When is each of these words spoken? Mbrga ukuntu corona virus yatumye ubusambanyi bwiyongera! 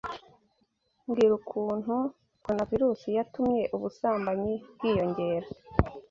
Mbrga 1.07 1.33
ukuntu 1.39 1.95
corona 2.41 2.63
virus 2.69 3.01
yatumye 3.17 3.61
ubusambanyi 3.75 4.53
bwiyongera! 4.75 5.47